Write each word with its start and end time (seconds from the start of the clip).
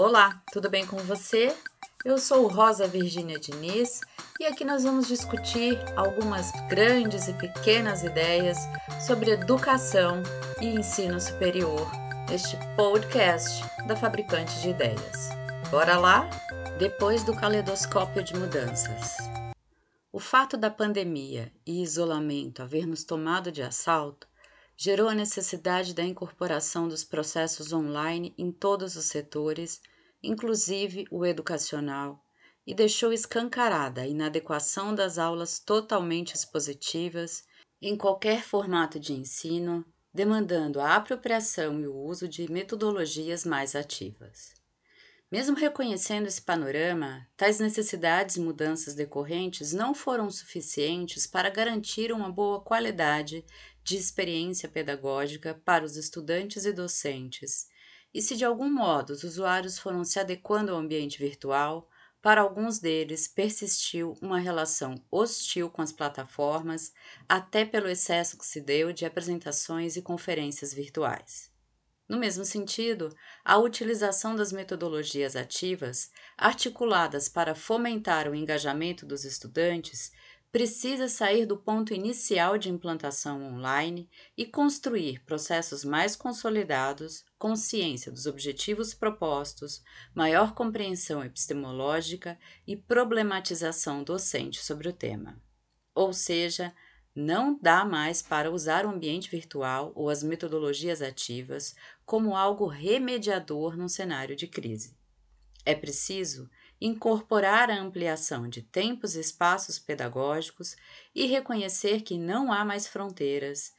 Olá, 0.00 0.42
tudo 0.52 0.68
bem 0.68 0.84
com 0.84 0.96
você? 0.96 1.56
Eu 2.04 2.18
sou 2.18 2.48
Rosa 2.48 2.84
Virgínia 2.84 3.38
Diniz 3.38 4.00
e 4.40 4.44
aqui 4.44 4.64
nós 4.64 4.82
vamos 4.82 5.06
discutir 5.06 5.78
algumas 5.94 6.50
grandes 6.68 7.28
e 7.28 7.32
pequenas 7.34 8.02
ideias 8.02 8.58
sobre 9.06 9.30
educação 9.30 10.20
e 10.60 10.66
ensino 10.66 11.20
superior 11.20 11.88
neste 12.28 12.56
podcast 12.74 13.64
da 13.86 13.94
Fabricante 13.94 14.60
de 14.62 14.70
Ideias. 14.70 15.28
Bora 15.70 15.96
lá? 15.96 16.28
Depois 16.76 17.22
do 17.22 17.32
caleidoscópio 17.32 18.24
de 18.24 18.34
mudanças. 18.34 19.16
O 20.10 20.18
fato 20.18 20.56
da 20.56 20.72
pandemia 20.72 21.52
e 21.64 21.80
isolamento 21.80 22.64
haver 22.64 22.84
nos 22.84 23.04
tomado 23.04 23.52
de 23.52 23.62
assalto 23.62 24.26
gerou 24.76 25.08
a 25.08 25.14
necessidade 25.14 25.94
da 25.94 26.02
incorporação 26.02 26.88
dos 26.88 27.04
processos 27.04 27.72
online 27.72 28.34
em 28.36 28.50
todos 28.50 28.96
os 28.96 29.06
setores, 29.06 29.80
inclusive 30.22 31.06
o 31.10 31.24
educacional, 31.24 32.24
e 32.66 32.74
deixou 32.74 33.12
escancarada 33.12 34.02
a 34.02 34.06
inadequação 34.06 34.94
das 34.94 35.18
aulas 35.18 35.58
totalmente 35.58 36.34
expositivas 36.34 37.44
em 37.80 37.96
qualquer 37.96 38.42
formato 38.42 38.98
de 38.98 39.12
ensino, 39.12 39.84
demandando 40.12 40.80
a 40.80 40.96
apropriação 40.96 41.80
e 41.80 41.86
o 41.86 41.94
uso 41.94 42.26
de 42.26 42.50
metodologias 42.50 43.44
mais 43.44 43.74
ativas. 43.74 44.54
Mesmo 45.30 45.56
reconhecendo 45.56 46.26
esse 46.26 46.40
panorama, 46.40 47.26
tais 47.36 47.58
necessidades 47.58 48.36
e 48.36 48.40
mudanças 48.40 48.94
decorrentes 48.94 49.72
não 49.72 49.92
foram 49.92 50.30
suficientes 50.30 51.26
para 51.26 51.50
garantir 51.50 52.12
uma 52.12 52.30
boa 52.30 52.60
qualidade 52.60 53.44
de 53.84 53.96
experiência 53.96 54.68
pedagógica 54.68 55.60
para 55.64 55.84
os 55.84 55.96
estudantes 55.96 56.64
e 56.64 56.72
docentes. 56.72 57.68
E 58.12 58.22
se 58.22 58.34
de 58.34 58.44
algum 58.44 58.72
modo 58.72 59.10
os 59.10 59.22
usuários 59.22 59.78
foram 59.78 60.04
se 60.04 60.18
adequando 60.18 60.72
ao 60.72 60.78
ambiente 60.78 61.18
virtual, 61.18 61.88
para 62.22 62.40
alguns 62.40 62.78
deles 62.78 63.28
persistiu 63.28 64.16
uma 64.22 64.38
relação 64.38 64.94
hostil 65.10 65.68
com 65.68 65.82
as 65.82 65.92
plataformas, 65.92 66.90
até 67.28 67.66
pelo 67.66 67.86
excesso 67.86 68.38
que 68.38 68.46
se 68.46 68.62
deu 68.62 68.94
de 68.94 69.04
apresentações 69.04 69.94
e 69.94 70.02
conferências 70.02 70.72
virtuais. 70.72 71.52
No 72.08 72.18
mesmo 72.18 72.44
sentido, 72.44 73.14
a 73.44 73.58
utilização 73.58 74.36
das 74.36 74.52
metodologias 74.52 75.36
ativas, 75.36 76.10
articuladas 76.36 77.28
para 77.28 77.54
fomentar 77.54 78.28
o 78.28 78.34
engajamento 78.34 79.04
dos 79.04 79.24
estudantes, 79.24 80.10
precisa 80.54 81.08
sair 81.08 81.46
do 81.46 81.56
ponto 81.56 81.92
inicial 81.92 82.56
de 82.56 82.70
implantação 82.70 83.42
online 83.42 84.08
e 84.36 84.46
construir 84.46 85.20
processos 85.24 85.84
mais 85.84 86.14
consolidados, 86.14 87.24
consciência 87.36 88.12
dos 88.12 88.24
objetivos 88.24 88.94
propostos, 88.94 89.82
maior 90.14 90.54
compreensão 90.54 91.24
epistemológica 91.24 92.38
e 92.64 92.76
problematização 92.76 94.04
docente 94.04 94.62
sobre 94.62 94.88
o 94.88 94.92
tema. 94.92 95.42
Ou 95.92 96.12
seja, 96.12 96.72
não 97.16 97.58
dá 97.60 97.84
mais 97.84 98.22
para 98.22 98.48
usar 98.48 98.86
o 98.86 98.90
ambiente 98.90 99.28
virtual 99.28 99.90
ou 99.96 100.08
as 100.08 100.22
metodologias 100.22 101.02
ativas 101.02 101.74
como 102.06 102.36
algo 102.36 102.68
remediador 102.68 103.76
num 103.76 103.88
cenário 103.88 104.36
de 104.36 104.46
crise. 104.46 104.96
É 105.66 105.74
preciso 105.74 106.48
incorporar 106.80 107.70
a 107.70 107.80
ampliação 107.80 108.48
de 108.48 108.62
tempos 108.62 109.14
e 109.14 109.20
espaços 109.20 109.78
pedagógicos 109.78 110.76
e 111.14 111.26
reconhecer 111.26 112.02
que 112.02 112.18
não 112.18 112.52
há 112.52 112.64
mais 112.64 112.86
fronteiras, 112.86 113.72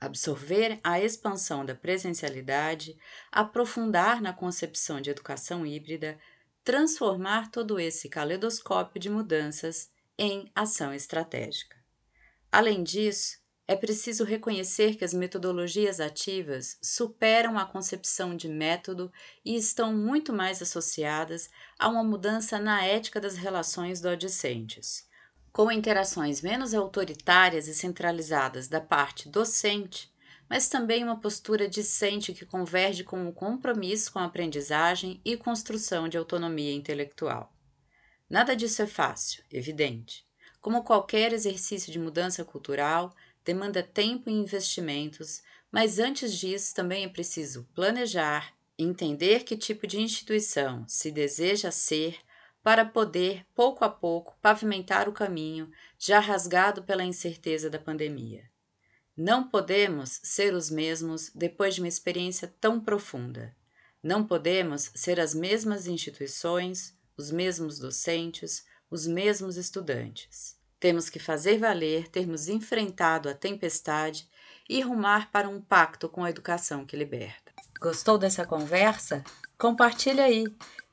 absorver 0.00 0.78
a 0.82 1.00
expansão 1.00 1.64
da 1.64 1.74
presencialidade, 1.74 2.96
aprofundar 3.30 4.20
na 4.20 4.32
concepção 4.32 5.00
de 5.00 5.10
educação 5.10 5.66
híbrida, 5.66 6.18
transformar 6.64 7.50
todo 7.50 7.78
esse 7.78 8.08
caleidoscópio 8.08 9.00
de 9.00 9.10
mudanças 9.10 9.90
em 10.18 10.50
ação 10.54 10.92
estratégica. 10.92 11.76
Além 12.50 12.82
disso, 12.82 13.41
é 13.72 13.76
preciso 13.76 14.22
reconhecer 14.22 14.96
que 14.96 15.04
as 15.04 15.14
metodologias 15.14 15.98
ativas 15.98 16.76
superam 16.82 17.58
a 17.58 17.64
concepção 17.64 18.36
de 18.36 18.46
método 18.46 19.10
e 19.42 19.56
estão 19.56 19.94
muito 19.94 20.30
mais 20.30 20.60
associadas 20.60 21.48
a 21.78 21.88
uma 21.88 22.04
mudança 22.04 22.58
na 22.58 22.84
ética 22.84 23.18
das 23.18 23.34
relações 23.34 24.02
docentes. 24.02 25.08
Com 25.50 25.72
interações 25.72 26.42
menos 26.42 26.74
autoritárias 26.74 27.66
e 27.66 27.74
centralizadas 27.74 28.68
da 28.68 28.80
parte 28.80 29.28
docente, 29.28 30.12
mas 30.50 30.68
também 30.68 31.02
uma 31.02 31.18
postura 31.18 31.66
discente 31.66 32.34
que 32.34 32.44
converge 32.44 33.02
com 33.04 33.26
o 33.26 33.32
compromisso 33.32 34.12
com 34.12 34.18
a 34.18 34.26
aprendizagem 34.26 35.18
e 35.24 35.34
construção 35.34 36.10
de 36.10 36.18
autonomia 36.18 36.74
intelectual. 36.74 37.50
Nada 38.28 38.54
disso 38.54 38.82
é 38.82 38.86
fácil, 38.86 39.42
evidente. 39.50 40.26
Como 40.60 40.84
qualquer 40.84 41.32
exercício 41.32 41.90
de 41.90 41.98
mudança 41.98 42.44
cultural, 42.44 43.14
demanda 43.44 43.82
tempo 43.82 44.28
e 44.30 44.32
investimentos, 44.32 45.42
mas 45.70 45.98
antes 45.98 46.38
disso 46.38 46.74
também 46.74 47.04
é 47.04 47.08
preciso 47.08 47.68
planejar, 47.74 48.54
entender 48.78 49.44
que 49.44 49.56
tipo 49.56 49.86
de 49.86 50.00
instituição 50.00 50.86
se 50.86 51.10
deseja 51.10 51.70
ser 51.70 52.18
para 52.62 52.84
poder, 52.84 53.44
pouco 53.54 53.84
a 53.84 53.88
pouco, 53.88 54.36
pavimentar 54.40 55.08
o 55.08 55.12
caminho 55.12 55.70
já 55.98 56.20
rasgado 56.20 56.82
pela 56.84 57.04
incerteza 57.04 57.68
da 57.68 57.78
pandemia. 57.78 58.48
Não 59.16 59.48
podemos 59.48 60.20
ser 60.22 60.54
os 60.54 60.70
mesmos 60.70 61.30
depois 61.34 61.74
de 61.74 61.80
uma 61.80 61.88
experiência 61.88 62.52
tão 62.60 62.80
profunda. 62.80 63.54
Não 64.02 64.26
podemos 64.26 64.90
ser 64.94 65.20
as 65.20 65.34
mesmas 65.34 65.86
instituições, 65.86 66.96
os 67.16 67.30
mesmos 67.30 67.78
docentes, 67.78 68.64
os 68.90 69.06
mesmos 69.06 69.56
estudantes. 69.56 70.56
Temos 70.82 71.08
que 71.08 71.20
fazer 71.20 71.58
valer 71.58 72.08
termos 72.08 72.48
enfrentado 72.48 73.28
a 73.28 73.34
tempestade 73.34 74.28
e 74.68 74.80
rumar 74.80 75.30
para 75.30 75.48
um 75.48 75.60
pacto 75.60 76.08
com 76.08 76.24
a 76.24 76.30
educação 76.30 76.84
que 76.84 76.96
liberta. 76.96 77.52
Gostou 77.80 78.18
dessa 78.18 78.44
conversa? 78.44 79.22
Compartilha 79.56 80.24
aí 80.24 80.44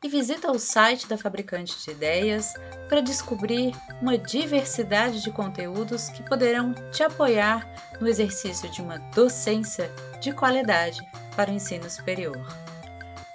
e 0.03 0.07
visita 0.07 0.51
o 0.51 0.59
site 0.59 1.07
da 1.07 1.17
Fabricante 1.17 1.75
de 1.83 1.89
Ideias 1.89 2.53
para 2.87 3.01
descobrir 3.01 3.73
uma 3.99 4.15
diversidade 4.15 5.23
de 5.23 5.31
conteúdos 5.31 6.09
que 6.09 6.21
poderão 6.21 6.75
te 6.91 7.01
apoiar 7.01 7.67
no 7.99 8.07
exercício 8.07 8.69
de 8.69 8.83
uma 8.83 8.99
docência 9.15 9.91
de 10.21 10.31
qualidade 10.31 11.01
para 11.35 11.49
o 11.49 11.55
ensino 11.55 11.89
superior. 11.89 12.37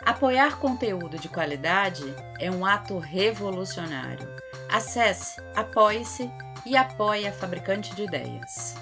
Apoiar 0.07 0.61
conteúdo 0.61 1.19
de 1.19 1.29
qualidade 1.29 2.05
é 2.39 2.49
um 2.49 2.65
ato 2.65 2.97
revolucionário. 2.97 4.29
Acesse, 4.75 5.41
apoie-se 5.55 6.29
e 6.67 6.77
apoie 6.77 7.29
a 7.29 7.33
Fabricante 7.33 7.95
de 7.95 8.03
Ideias. 8.03 8.73